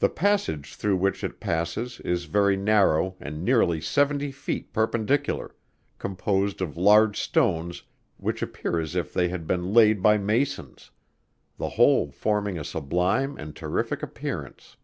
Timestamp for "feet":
4.30-4.74